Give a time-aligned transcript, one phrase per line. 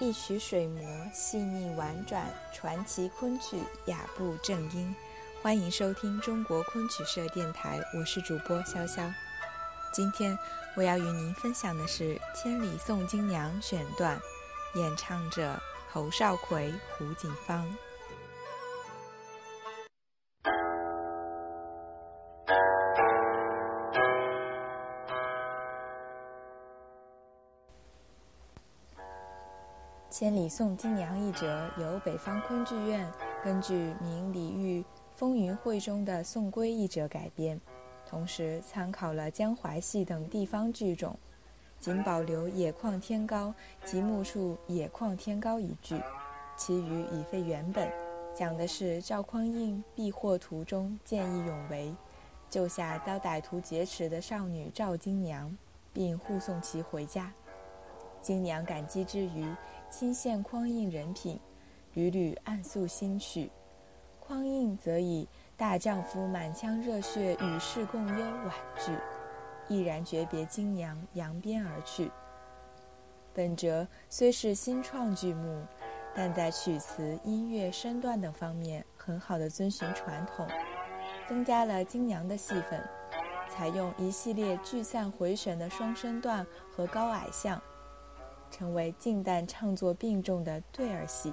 [0.00, 0.82] 一曲水磨，
[1.12, 4.96] 细腻婉转，传奇昆曲，雅步正音。
[5.42, 9.12] 欢迎收听中国昆曲社电台，我是主播潇潇。
[9.92, 10.36] 今天
[10.74, 14.18] 我要与您分享的是《千里送金娘》选段，
[14.74, 17.62] 演唱者侯少奎、胡锦芳。
[30.20, 33.10] 《千里送金娘》一折由北方昆剧院
[33.42, 34.84] 根据明李煜
[35.16, 37.58] 《风云会》中的送归一折改编，
[38.06, 41.18] 同时参考了江淮戏等地方剧种，
[41.78, 45.98] 仅保留“野旷天高”及木处“野旷天高”一句，
[46.54, 47.90] 其余已非原本。
[48.34, 51.94] 讲的是赵匡胤避祸途中见义勇为，
[52.50, 55.56] 救下遭歹徒劫持的少女赵金娘，
[55.94, 57.32] 并护送其回家。
[58.22, 59.46] 金娘感激之余。
[59.90, 61.40] 亲献匡胤人品，
[61.94, 63.50] 屡屡暗诉心曲。
[64.20, 65.26] 匡胤则以
[65.58, 68.92] “大丈夫满腔热血与世共忧”婉拒，
[69.66, 72.08] 毅然诀别金娘，扬鞭而去。
[73.34, 75.60] 本折虽是新创剧目，
[76.14, 80.46] 但在曲词、音乐、身段等方面很好的遵循传统，
[81.28, 82.80] 增加了金娘的戏份，
[83.48, 87.60] 采用一系列聚散回旋的双身段和高矮相。
[88.50, 91.32] 成为近代唱作并重的对儿戏，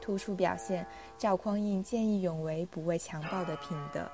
[0.00, 0.86] 突出表现
[1.18, 4.08] 赵匡胤见义勇为、不畏强暴的品德。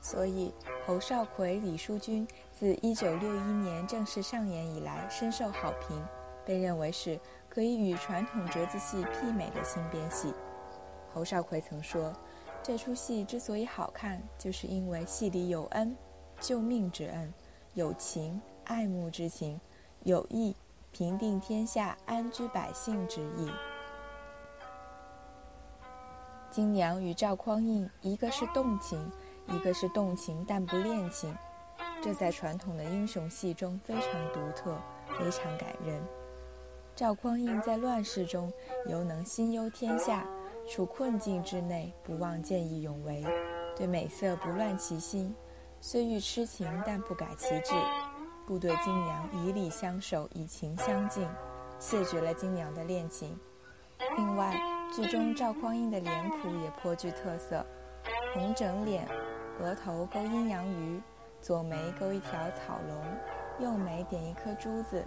[0.00, 0.52] 所以，
[0.84, 6.04] 侯少奎、李淑君自1961年正式上演以来深受好评，
[6.44, 10.34] 被认为是可以与传统折子戏媲美的新编戏。
[11.12, 12.12] 侯少奎曾说
[12.64, 15.96] ：“这出戏之所以好看，就是因为戏里有恩，
[16.40, 17.32] 救命之恩，
[17.74, 19.60] 有情，爱慕之情。”
[20.04, 20.54] 有意
[20.90, 23.50] 平定天下、安居百姓之意。
[26.50, 29.10] 金娘与赵匡胤，一个是动情，
[29.48, 31.34] 一个是动情但不恋情，
[32.02, 34.76] 这在传统的英雄戏中非常独特，
[35.18, 36.02] 非常感人。
[36.94, 38.52] 赵匡胤在乱世中
[38.88, 40.26] 犹能心忧天下，
[40.68, 43.24] 处困境之内不忘见义勇为，
[43.76, 45.34] 对美色不乱其心，
[45.80, 47.72] 虽遇痴情但不改其志。
[48.46, 51.28] 故对金娘以礼相守，以情相敬，
[51.78, 53.38] 谢绝了金娘的恋情。
[54.16, 54.54] 另外，
[54.94, 57.64] 剧中赵匡胤的脸谱也颇具特色：
[58.34, 59.06] 红整脸，
[59.60, 61.00] 额头勾阴阳鱼，
[61.40, 63.04] 左眉勾一条草龙，
[63.60, 65.04] 右眉点一颗珠子，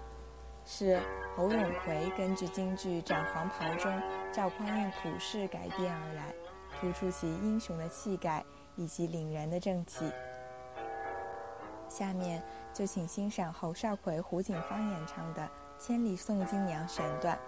[0.63, 1.01] 是
[1.35, 6.33] 侯永奎根据京剧《斩黄袍》中赵匡胤普式改编而来，
[6.79, 8.43] 突出其英雄的气概
[8.75, 10.09] 以及凛然的正气。
[11.89, 12.43] 下面。
[12.75, 15.41] 就请欣赏侯少奎、胡锦芳演唱的
[15.79, 17.39] 《千里送金娘》选段。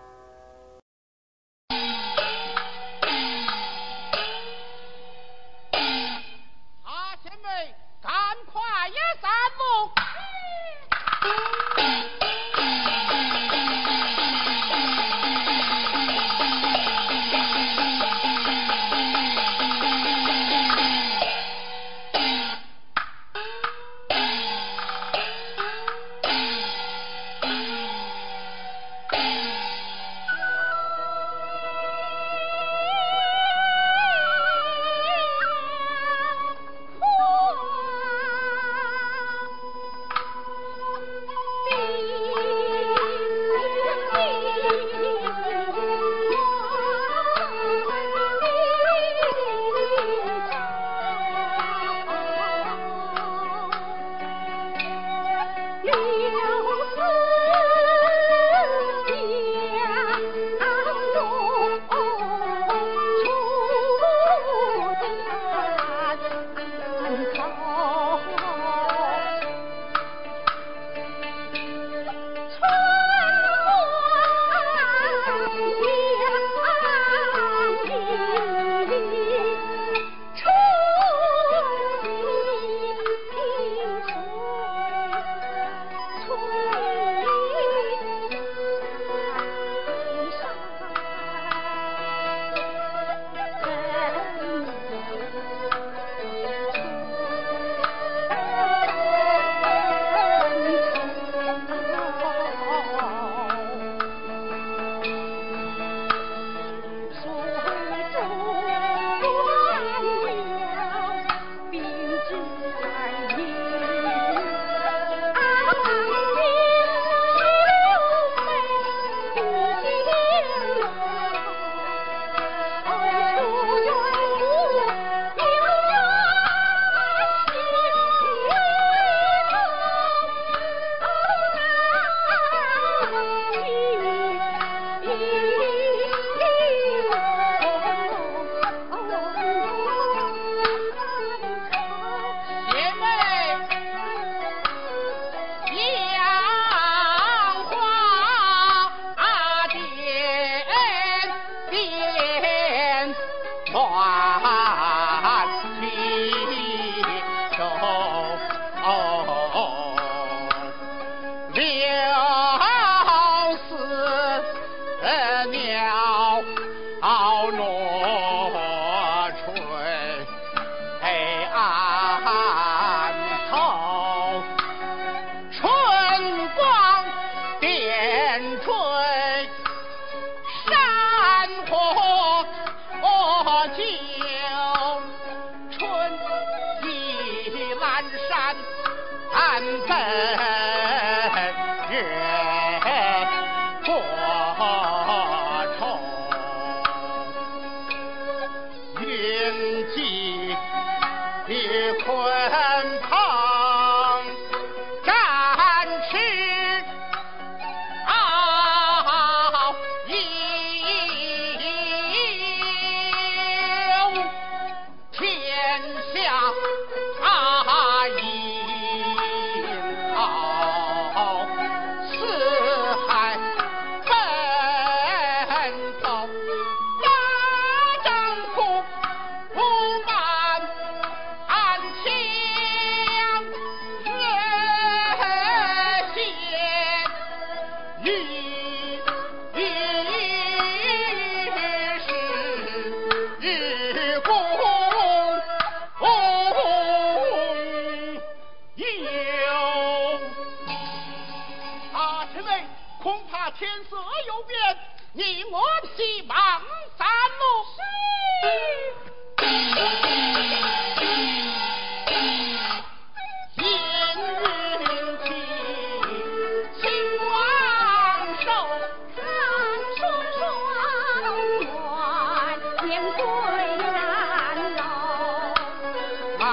[157.57, 157.96] Cha.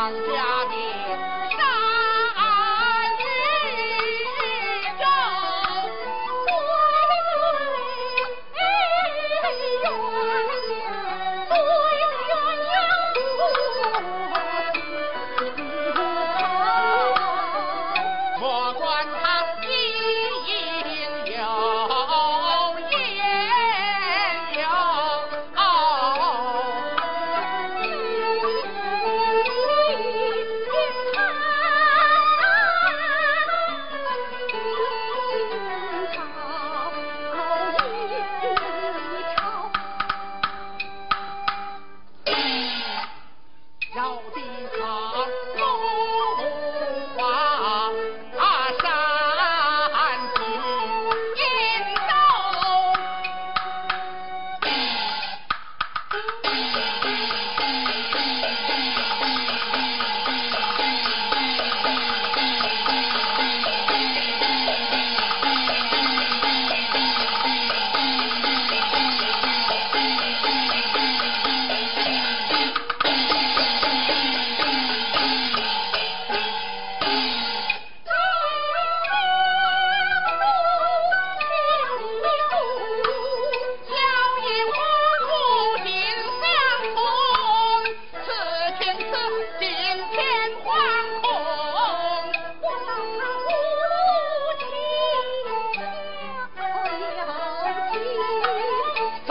[0.05, 0.94] 当家的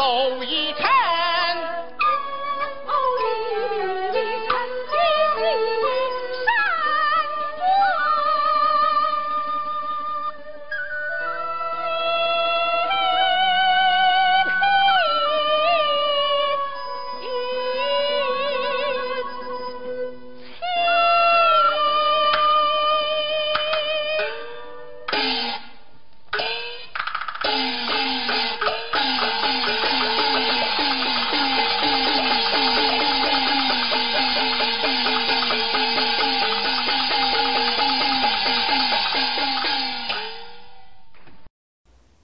[0.03, 1.02] 走一场